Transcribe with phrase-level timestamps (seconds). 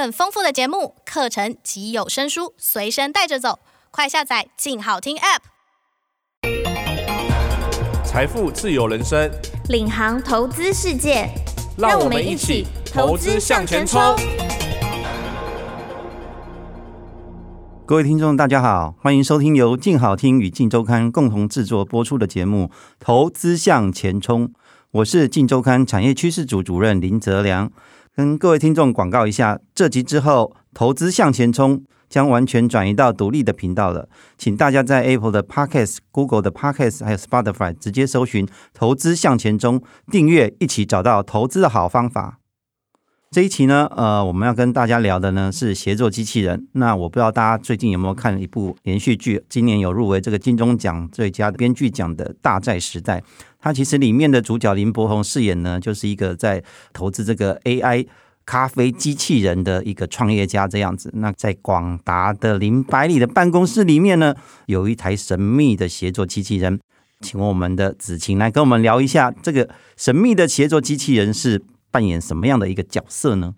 [0.00, 3.58] 更丰富的节目、课程及有声书随身带着走，
[3.90, 5.40] 快下载“静好听 ”App。
[8.02, 9.30] 财富自由人生，
[9.68, 11.28] 领航投资世界，
[11.76, 14.00] 让我们一起投资向前冲。
[17.84, 24.48] 各位听众，大家好，欢迎收听由静好听与静周刊共同制作播出的节目《投资向前冲》，
[24.92, 27.70] 我是静周刊产业趋势组主任林泽良。
[28.20, 42.36] 跟各位听众广告一下，这集之后，投资向前冲将完全转移到独立的频道了，请大家在 Apple 的 Podcast、Google 的 Podcast 还有 Spotify 直接搜寻“投资向前冲”，订阅，一起找到投资的好方法。
[43.30, 46.66] 这一期呢，呃，我们要跟大家聊的呢是协作机器人。
[46.72, 53.20] 那我不知道大家最近有没有看一部连续剧，今年有入围这个金钟奖最佳编剧奖的《大债时代》。
[53.60, 58.06] 它其实里面的主角林柏宏饰演呢，就是一个在投资这个 AI
[58.46, 61.10] 咖啡机器人的一个创业家这样子。
[61.14, 64.34] 那在广达的林百里的办公室里面呢，
[64.66, 66.80] 有一台神秘的协作机器人。
[67.20, 73.54] 请问我们的子晴来跟我们聊一下，这个神秘的协作机器人是扮演什么样的一个角色呢？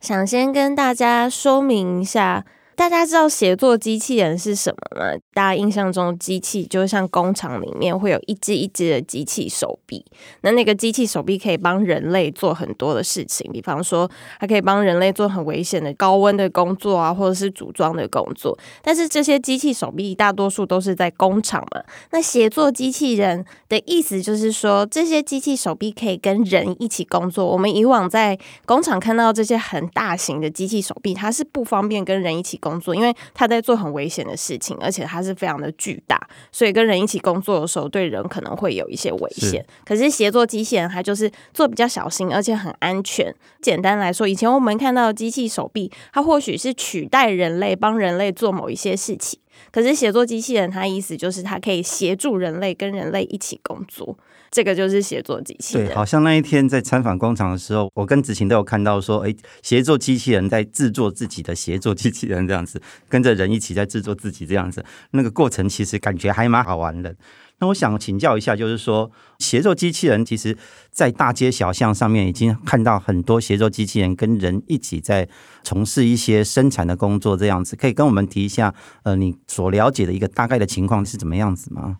[0.00, 2.44] 想先跟大家说明一下。
[2.78, 5.12] 大家知道协作机器人是什么吗？
[5.34, 10.04] 大家印象中机器就像工厂里面会有一只一只的机器手臂，
[10.42, 18.56] 那那个机器手臂可以帮人类做很多的事情，比方说它可以帮人类做很危险的高温的工作啊，或者是组装的工作。
[18.80, 21.82] 但是这些机器手臂大多数都是在工厂嘛。
[22.12, 27.44] 那协作机器人的意思就是说，这些机器手臂可以跟人一起工作。
[27.44, 32.67] 我们以往在工厂看到这些很大型的机器手臂，它是不方便跟人一起工。
[32.68, 36.20] 工作，因为他在做很危险的事情，而且他是非常的巨大，
[36.52, 39.64] 所以跟人一起工作的时候，对人可能会有一些危险。
[39.84, 43.34] 可是协作机器人，它就是做比较小心，而且很安全。
[43.62, 49.38] 简单来说，以前我们看到的机器手臂，它或许是取代人类，帮人类做某一些事情。
[49.70, 54.18] 可是协作机器人，它意思就是它可以协助人类跟人类一起工作。
[54.50, 55.88] 这个就是协作机器人。
[55.88, 62.80] 对，好像那一天在参访工厂的时候，我跟子晴都有看到说，哎，协作机器人在制作自己的协作机器人这样子，
[63.10, 67.14] 跟着人一起在制作自己这样子，那个过程其实感觉还蛮好玩的。
[67.60, 69.10] 那我想请教一下，就是说
[69.40, 70.56] 协作机器人，其实
[70.90, 75.28] 在大街小巷上面已经看到很多协作机器人跟人一起在
[75.64, 81.98] 从事一些生产的工作这样子，可以跟我们提一下，呃，你所了解的一个大概的情况是怎么样子吗？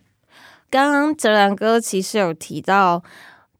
[0.69, 3.03] 刚刚哲然哥其实有提到，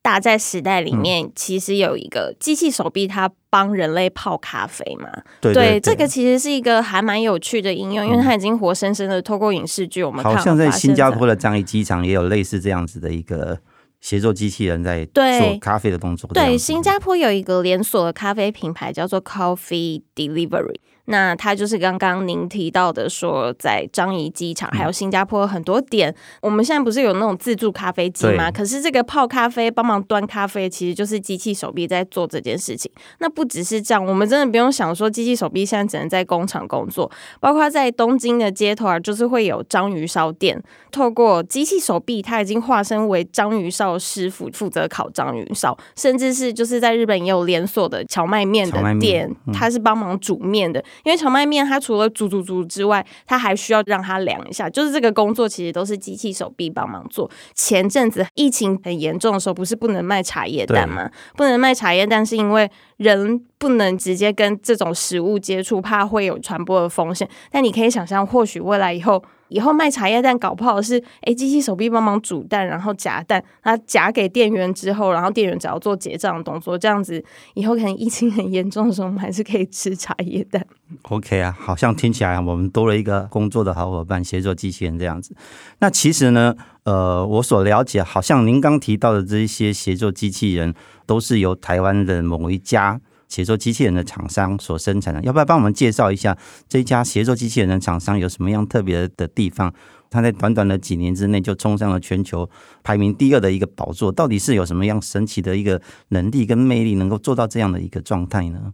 [0.01, 5.09] 大在时代里面其实有一个机器手臂，它帮人类泡咖啡嘛。
[5.41, 13.59] 对，对，对，对，这个其实是一个还蛮有趣的应用，因为它已经活生生的透过影视剧，我们看好像在新加坡的樟宜机场也有类似这样子的一个
[13.99, 15.23] 协作机器人在做
[15.59, 16.29] 咖啡的动作。
[16.33, 20.79] 对，新加坡有一个连锁的咖啡品牌叫做 Coffee Delivery。
[21.09, 28.51] 那它就是刚刚您提到的，说在樟宜机场还有新加坡很多点，我们现在不是有那种自助咖啡机吗？
[28.51, 32.91] 可是这个泡咖啡、帮忙端咖啡，其实就是机器手臂在做这件事情。
[33.17, 40.61] 那不只是这样，我们真的不用想说机器手臂现在只能在工厂工作，包括在东京的街头啊，就是会有章鱼烧店，
[40.91, 50.83] 透过机器手臂，它已经化身为章鱼烧师傅，负责烤章鱼烧，甚至是就是在日本也有连锁的荞麦面的店，它是帮忙煮面的。
[51.03, 54.69] 因为荞麦面，它除了煮煮煮之外，它还需要让它凉一下。
[54.69, 57.29] 就是这个工作其实都是机器手臂帮忙做。
[57.53, 61.09] 前阵子疫情很严重的时候，不是不能卖茶叶蛋吗？
[61.35, 67.27] 不能卖茶叶蛋是因为人不能直接跟这种食物接触，怕会有传播的风险。
[67.51, 69.23] 但你可以想象，或许未来以后。
[69.49, 77.23] 以后卖茶叶蛋搞不好是，哎，机器手臂帮忙煮蛋，然后夹蛋，它夹给店员之后，然后店员只要做结账的动作，这样子
[77.55, 80.65] 以后可能疫情很严重的时候，我们还是可以吃茶叶蛋。
[81.03, 85.35] OK 啊，好像听起来我们多了一个工作的好伙伴，协作机器人这样子。
[85.79, 90.73] 那其实呢，呃，我所了解，好像您刚提到的这一些协作机器人，
[91.05, 92.99] 都是由台湾的某一家。
[93.29, 96.37] 协作机器人的厂商所生产的，要不要帮我们介绍一下
[96.67, 99.73] 这一家协作机器人的厂商有什么样特别的地方？
[100.09, 102.49] 它在短短的几年之内就冲上了全球
[102.81, 108.73] 排名第二的一个宝座，到底是有什么样神奇的一个能力跟魅力，能够做到这样的一个状态呢？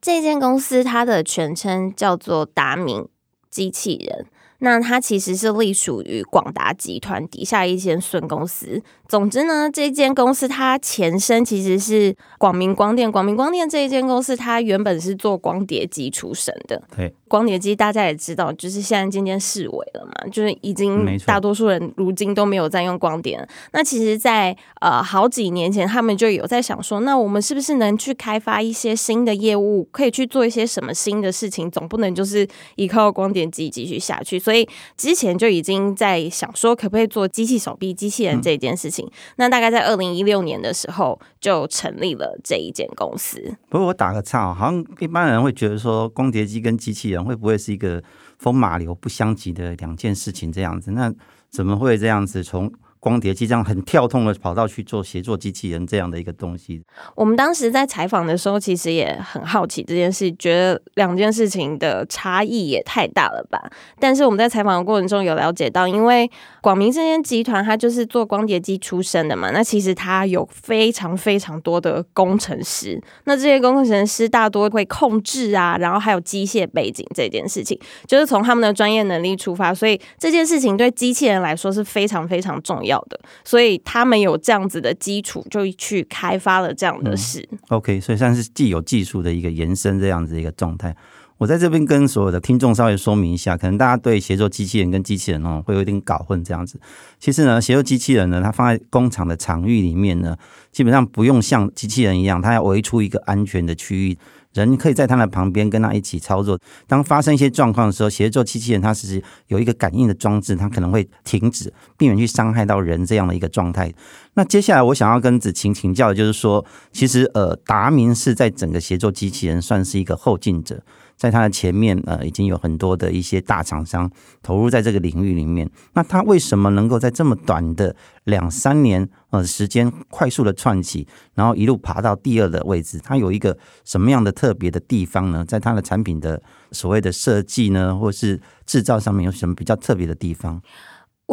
[0.00, 3.08] 这间公司它的全称叫做达明
[3.48, 4.26] 机器人。
[4.62, 13.10] 那它其实是隶属于广达集团底下一间孙公司，总之呢，这间公司它前身其实是广明光电。
[13.10, 16.80] 广明光电这一间公司，它原本是做光碟机出身的。
[16.96, 17.12] 对。
[17.28, 23.48] 光碟机大家也知道，就是现在渐渐式微了嘛，就是已经大多数人如今都没有在用光碟了。
[23.72, 31.70] 那其实在，在呃好几年前，他们就有在想说，那我们是不是能去开发一些新的业务，可以去做一些什么新的事情？
[31.70, 34.38] 总不能就是依靠光碟机继续下去。
[34.38, 34.51] 所以
[34.96, 39.06] 之前就已经在想说，可不可以做机器手臂、机器人这件事情？
[39.06, 43.56] 嗯、那大概在二零一六年的时候，就成立了这一间公司。
[43.68, 47.24] 不过我打个岔，好像一般人会觉得说，光碟机跟机器人。
[47.24, 48.02] 会不会是一个
[48.38, 50.52] 风马牛不相及的两件事情？
[50.52, 51.12] 这样子，那
[51.50, 52.72] 怎么会这样子从？
[53.02, 56.80] 光碟机这样很跳痛的跑道去做协作机器人这样的一个东西。
[57.16, 63.60] 我们当时在采访的时候，其实也很好奇这件事，觉得两件事情的差异也太大了吧。
[63.98, 77.76] 但是我们在采访的过程中有了解到，因为广明这间集团它就是做光碟机出身的嘛，那其实它有非常非常多的工程师，那这些工程师大多会控制啊，然后还有机械背景这件事情，
[78.06, 82.91] 就是从他们的专业能力出发，所以这件事情对机器人来说是非常非常重要。
[82.92, 87.48] 要的，所以他们有这样子的基础，就去开发了这样的事。
[87.50, 90.94] 嗯、OK，所以算是既有技术的一个延伸，这样子一个状态。
[91.42, 96.78] 我在这边跟所有的听众稍微说明一下，可能大家对协作机器人跟机器人哦会有点搞混这样子。
[97.18, 100.36] 其实呢，协作机器人呢，它放在工厂的场域里面呢，
[100.70, 104.16] 基本上不用像机器人一样，它要围出一个安全的区域。
[104.52, 106.56] 人可以在他的旁边跟他一起操作。
[106.86, 113.92] 当发生一些状况的时候，协作机器人它其实有一个感应的装置，它可能会停止，避免去伤害到人这样的一个状态。
[114.34, 120.80] 那接下来我想要跟子晴请教的就是说，其实呃，达明是在整个协作机器人算是一个后进者。
[121.22, 124.10] 在它的前面，呃，已经有很多的一些大厂商
[124.42, 125.70] 投入在这个领域里面。
[125.92, 132.98] 那它为什么能够在这么短的两三年呃时间快速的窜起，然后一路爬到第二的位置？
[132.98, 135.44] 它有一个什么样的特别的地方呢？
[135.44, 136.42] 在它的产品的
[136.72, 140.60] 所谓的设计呢，或是制造上面有什么比较特别的地方？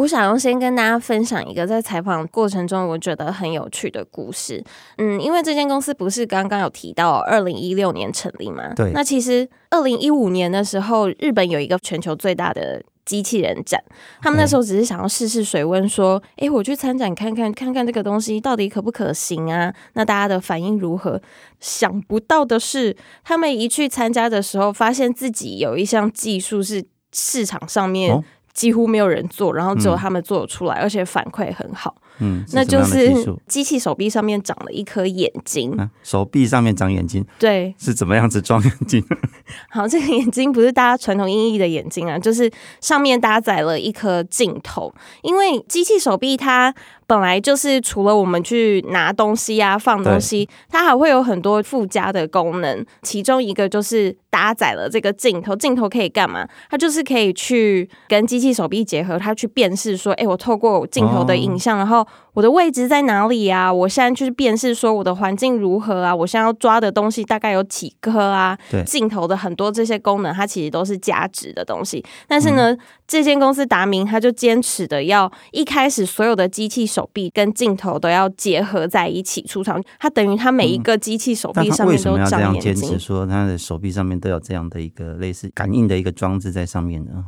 [0.00, 4.64] 我想要先跟大家分享一个在采访过程中我觉得很有趣的故事。
[4.96, 8.72] 嗯，因为这间公司不是刚刚有提到二零一六年成立吗？
[8.74, 8.92] 对。
[8.92, 13.78] 那其实二零一五年的时候，日本有一个全球最大的机器人展，
[14.22, 19.70] 他们那时候只是想要试试水温，说：“哎、欸，我去参展看看，看看这个东西到底可不可行啊？
[19.92, 21.20] 那大家的反应如何？”
[21.60, 26.82] 想不到的是，他们一去参加的时候，发现自己有一项技术是
[27.12, 28.24] 市场上面、哦。
[28.52, 31.94] 几乎没有人做，然后只有他们做出来，嗯、而且反馈很好。
[32.20, 33.12] 嗯，那就是
[33.46, 35.72] 机器手臂上面长了一颗眼睛。
[35.72, 39.04] 啊，手臂上面长眼睛，对，是怎么样子装眼睛？
[39.70, 42.50] 好，这个眼睛不是大家传统意义的眼睛啊，就是
[42.80, 44.92] 上面搭载了一颗镜头。
[45.22, 46.72] 因为机器手臂它
[47.06, 55.56] 本来就是除了我们去拿东西啊、放东西，它还会有很多附加的功能，其中一个就是搭载了这个镜头。
[55.56, 56.46] 镜头可以干嘛？
[56.70, 62.06] 它就是可以去跟机器手臂结合，它去辨识说，哎，我透过镜头的影像，哦、然后。
[62.32, 63.72] 我的位置在哪里呀、啊？
[63.72, 66.14] 我现在就是辨识说我的环境如何啊？
[66.14, 68.56] 我现在要抓的东西大概有几颗啊？
[68.70, 72.04] 对，镜头的很多这些功能，它其实都是价值的东西。
[72.28, 72.78] 但是呢，嗯、
[73.08, 79.82] 这间公司达明，他就坚持的要一开始所有的机器手臂跟镜头都要结合在一起出厂。
[79.98, 82.74] 它等于它每一个机器手臂上面都长眼睛。
[82.74, 87.24] 坚持说它的手臂上面都有这样的一个类似感应的一个装置在上面呢？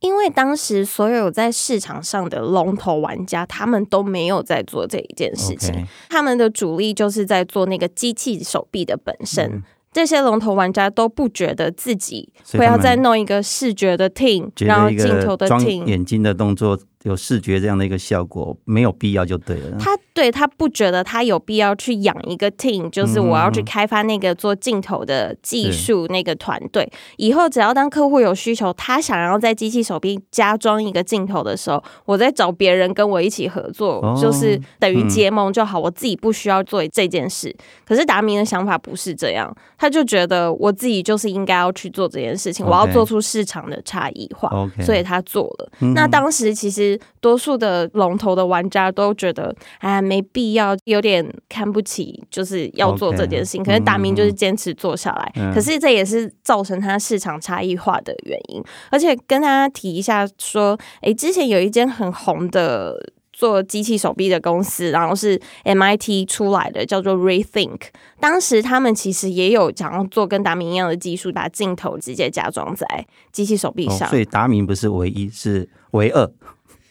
[0.00, 5.74] 因为当时所有在市场上的龙头玩家，他们都没有在做这一件事情。
[5.74, 5.86] Okay.
[6.08, 9.44] 他们的主力就是在做那个机器手臂的本身。
[9.52, 9.62] 嗯、
[9.92, 16.78] 这些龙头玩家都不觉得自己会要再弄一个视觉的 team，然后镜头的 team，眼睛的动作。
[17.06, 19.78] 有视觉这样的一个效果，没有必要就对了。
[19.78, 26.90] 他对他不觉得他有必要去养一个 team，就是我要去开发那个做镜头的技术那个团队。
[27.16, 35.78] 以后只要当客户有需求，他想要在机器手臂加装一个镜头的时候，我再找别人跟我一起合作，哦、就是等于结盟就好。
[35.78, 37.54] 我自己不需要做这件事。
[37.86, 45.70] 可是达明的想法不是这样，他就觉得我自己就是应该要去做这件事情，我要做出市场的差异化，所以他做了。
[45.94, 46.95] 那当时其实。
[47.20, 53.62] 多数的龙头的玩家都觉得，哎，没必要，有点看不起，就是要做这件事情。
[53.62, 53.66] Okay.
[53.66, 58.62] 可是达明就是坚持做下来，嗯、可是这也是造成他市场差异化的原因。
[58.90, 62.94] 而且跟大家提一下，说，哎，之前有一间很红的
[63.32, 67.80] 做机器手臂的公司，然后是 MIT 出来的，叫做 Rethink。
[68.18, 72.86] 当时他们其实也有想要做跟达明一样的技术，把镜头直接加装在
[73.32, 74.08] 机器手臂上。
[74.08, 76.30] 哦、所以达明不是唯一，是唯二。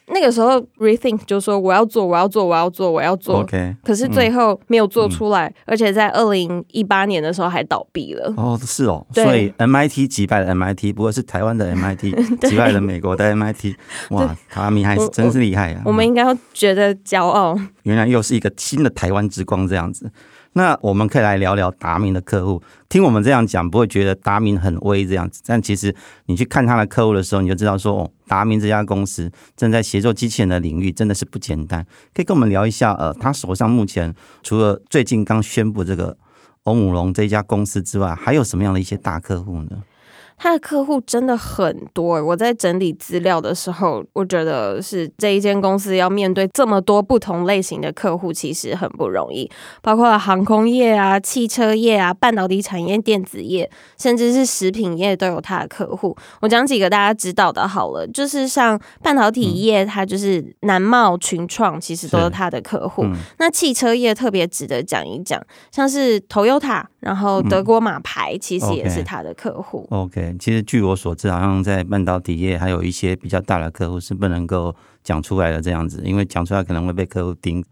[0.07, 3.41] 那个时候 rethink 就说我要做，我要做，我要做，我要做。
[3.41, 8.31] OK，可是最后没有做出来，嗯、而且在二零一八年的时候还倒闭了。
[8.37, 13.73] 哦，是哦，所以 MIT 击败了 MIT，不过是台湾的 MIT 击败了美国的 MIT。
[14.11, 15.81] 哇，卡米还是真是厉害啊！
[15.85, 17.59] 我们应该要觉得骄傲。
[17.83, 20.11] 原来又是一个新的台湾之光这样子。
[20.57, 22.61] 那我们可以来聊聊达明的客户。
[22.87, 25.41] 听我们这样讲，不会觉得达明很威这样子。
[25.45, 25.93] 但其实
[26.27, 31.85] 你去看他的客户的时候，你就知道说，哦，达明这家公司正在协作机器人的领域真的是不简单。
[32.13, 36.17] 可以跟我们聊一下，呃，他手上目前除了最近刚宣布这个
[36.63, 39.83] 欧姆龙这家公司之外，还有什么样的一些大客户呢？
[40.37, 49.49] 他的客户真的很多，我在整理资料的时候，我觉得是这一间公司要面对这么多不同类型的客户，其实很不容易，
[49.81, 56.15] 包括航空业啊、汽车业啊、半导体产业、电子业，甚至是食品业都有他的客户。
[56.41, 63.03] 我讲几个大家知道的，好了，就是像半导体业，它就是南茂、群创，其实都是他的客户。
[63.03, 69.87] 嗯、那汽车业特别值得讲一讲，像是 Toyota，然后德国马牌，其实也是他的客户。
[69.91, 70.24] 嗯、OK。
[70.39, 77.63] 其实据我所知，好像在半导体业还有一些比较大的客户是不能够讲出来的这样子，因为讲出来可能会被客户盯。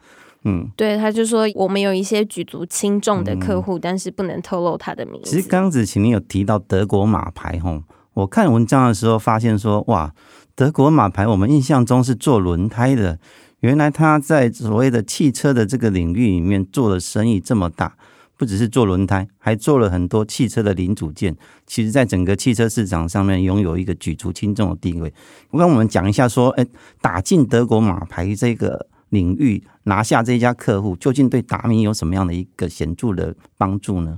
[0.45, 5.29] 嗯，对，他就说我们有一些举足轻重的客户，嗯、但是不能透露他的名字。
[5.29, 7.81] 其实刚子晴你有提到德国马牌吼，
[8.13, 10.13] 我看文章的时候发现说，哇，
[10.53, 13.17] 德国马牌我们印象中是做轮胎的，
[13.61, 17.95] 原来他在所谓的汽车的这个领域里面做的生意这么大。
[18.43, 21.33] 不只是做轮胎，还做了很多汽车的零组件。
[21.65, 25.13] 其实，在整个汽车市场上面，拥有一个举足轻重的地位。
[25.51, 26.67] 我跟我们讲一下，说，哎，
[26.99, 34.17] 打进德国马牌这个领域，拿下这家客户，究竟对达明有什么样的一个显著的帮助呢？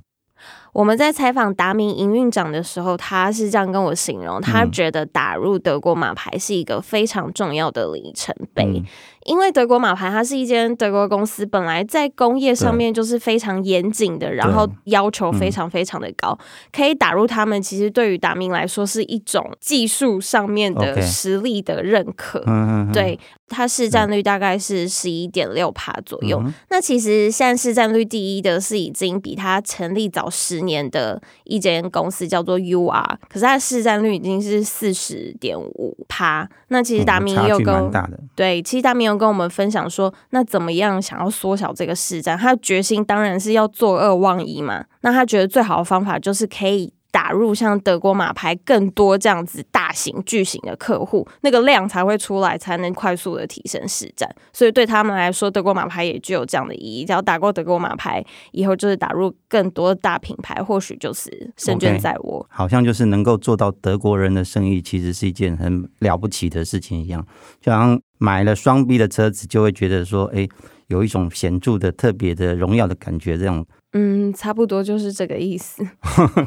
[0.76, 8.66] 我们在采访达明营运长的时候，他是这样跟我形容，他觉得打入德国马牌是一个非常重要的里程碑。
[8.66, 8.84] 嗯。
[9.26, 16.38] 因为德国马牌它是一间德国公司，本来在工业上面就是非常严谨的，然后要求非常非常的高，
[16.72, 22.46] 可以打入他们，其实对于达明来说是一种技术上面的实力的认可。
[22.94, 26.40] 对，它市占率大概是十一点六趴左右。
[26.70, 36.48] 那其实现在市占率第一的是已经比它成立早十年的一间公司叫做 UR，可是它的市占率已经是四十点五趴。
[36.68, 37.92] 那其实达明也有跟
[38.36, 39.16] 对，其实达明有。
[39.16, 42.38] 跟我们分享说，那怎么样想要缩小这个市占？
[42.38, 44.84] 他的决心当然是要做二忘一嘛。
[45.02, 54.30] 那他觉得最好的方法就是可以打入像德国马牌更多这样子大型巨型的客户，那个量才会出来，才能快速的提升市占。
[54.52, 57.06] 所以对他们来说，德国马牌也具有这样的意义。
[57.06, 62.46] 只要打过德国马牌以后，就是打入更多的大品牌，或许就是胜券在握。
[62.50, 67.26] Okay, 好像就是能够做到德国人的生意，其实是一件很了不起的事情一样，
[67.62, 67.98] 就好像。
[68.18, 70.48] 买了双 B 的车子，就会觉得说，哎，
[70.88, 73.38] 有一种显著的、特别的荣耀的感觉。
[73.38, 75.86] 这样，嗯，差不多就是这个意思。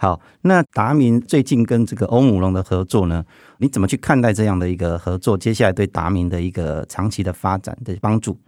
[0.00, 3.24] 好，那达明最近跟这个欧姆龙的合作呢，
[3.58, 5.36] 你怎么去看待这样的一个合作？
[5.36, 8.38] 接下来对达明的一个长期的发展的帮助？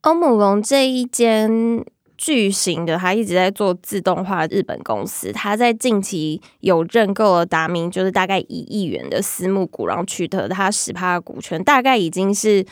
[0.00, 1.84] 欧姆龙这一间。
[2.16, 4.46] 巨型的，他一直在做自动化。
[4.46, 12.64] 日本公司，他在近期有认购了达明，就是大概一亿元的私募股，然后取得他十趴的股权，大概已经是。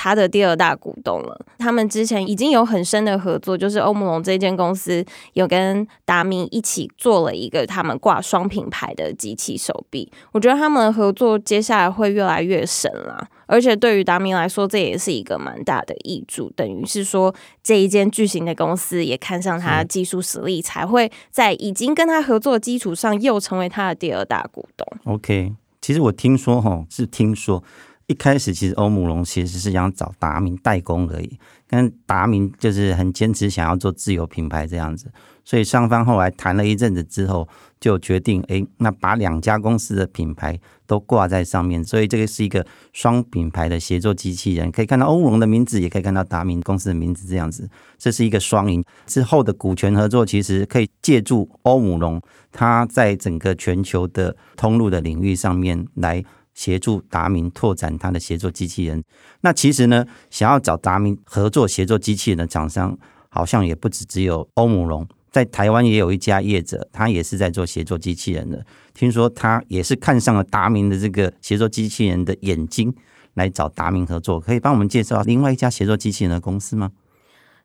[0.00, 10.08] 他的第二大股东了，他们之前已经有很深的合作，就是欧姆龙这间公司有跟达明一起做了一个他们挂双品牌的机器手臂。
[10.30, 24.86] 我觉得他们的合作接下来会越来越深啦，而且对于达明来说，这也是一个蛮大的益处，等于是说这一间巨型的公司也看上他的技术实力，才会在已经跟他合作的基础上又成为他的第二大股东。
[25.12, 27.64] OK，其实我听说哈，是听说。
[28.08, 31.38] 一开始其实欧姆龙其实是想找达明代工而已，
[31.68, 35.12] 跟达明就是很坚持想要做自有品牌这样子，
[35.44, 37.46] 所以双方后来谈了一阵子之后，
[37.78, 48.82] 就决定哎，那把两家公司的品牌都挂在上面，所以这个是一个双品牌的协作机器人，可以看到欧姆龙的名字，也可以看到达明公司的名字这样子，这是一个双赢。
[49.04, 52.18] 之后的股权合作其实可以借助欧姆龙，
[52.50, 56.24] 它在整个全球的通路的领域上面来。
[56.58, 59.00] 协助达明拓展他的协作机器人。
[59.42, 62.98] 那其实呢，想要找达明合作协作机器人的厂商，
[63.28, 68.66] 好像也不止只有欧姆龙，在台湾也有一家业者，他也是在做协作机器人的。
[68.92, 72.92] 听说他也是看上了达明的这个协作机器人的眼睛，
[73.34, 74.40] 来找达明合作。
[74.40, 76.90] 可以帮我们介绍另外一家协作机器人的公司吗？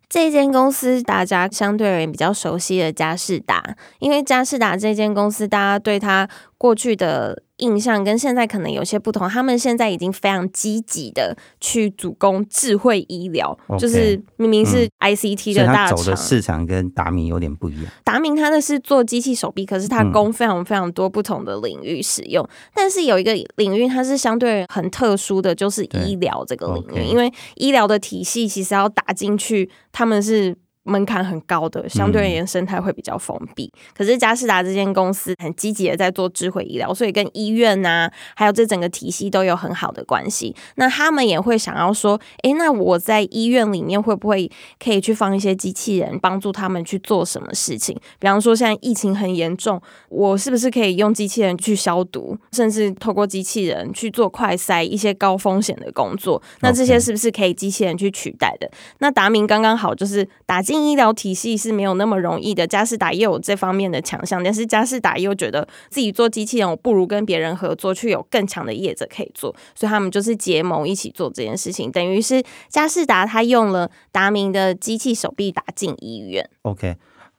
[0.08, 17.86] 这间公司大家相对而言比较熟悉的佳士达，因为佳士达这间公司，大家对他过去的印象跟现在可能有些不同，他们现在已经非常积极的去主攻智慧医疗，okay, 就是明明是 ICT 的大厂，嗯、走的市场跟达明有点不一样。
[18.04, 30.56] 达明它的是做机器手臂，可是它供非常非常多不同的领域使用，嗯、但是有一个领域它是相对很特殊的，就是医疗这个领域，okay, 因为医疗的体系其实要打进去，他们是。
[30.84, 33.72] 门槛很高的，相对而言生态会比较封闭。
[33.74, 40.56] 嗯、可是嘉士达这间公司很积极的在做智慧医疗，所以跟医院呐、啊，还有这整个体系都有很好的关系。
[40.76, 44.50] 那他们也会想要说，诶、欸，那我在医院里面会不会
[44.84, 47.96] 可以去放一些机器人，帮助他们去做什么事情？
[48.20, 56.42] 比方说现在疫情很严重，我是不是可以用机器人去消毒，甚至透过机器人去做快筛一些高风险的工作？
[56.62, 60.84] 那这些是不是可以机器人去取代的.那达明刚刚好就是打进。
[60.94, 76.48] 医疗体系是没有那么容易的，佳士达也有这方面的强项，但是佳士达又觉得自己做机器人，我不如跟别人合作，去有更强的业者可以做，所以他们就是结盟一起做这件事情，等于是佳士达他用了达明的机器手臂打进医院。
[76.64, 76.96] OK，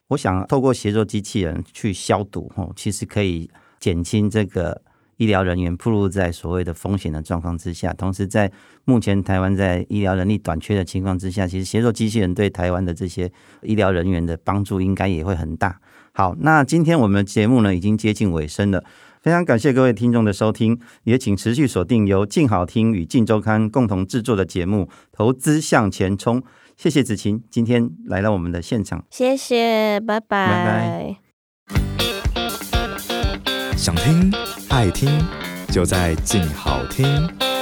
[0.09, 3.49] 我想透过协作机器人去消毒，哦，其实可以
[3.79, 4.81] 减轻这个。
[5.17, 8.51] 医疗人员暴露在所谓的风险的状况之下，同时在
[8.85, 13.31] 目前台湾在医疗人力短缺的情况之下，其实协作机器人对台湾的这些
[13.63, 15.81] 医疗人员的帮助应该也会很大。
[16.13, 18.85] 好，那今天我们的节目呢已经接近尾声了，
[19.21, 26.41] 非常感谢各位听众的收听，也请持续锁定由静好听与静周刊共同制作的节目《投资向前冲》。
[26.77, 31.17] 谢谢子晴今天来到我们的现场，谢谢，拜拜，拜
[31.69, 31.77] 拜，
[33.77, 34.64] 想听。
[34.75, 35.25] 爱听
[35.71, 37.54] 就在静好听。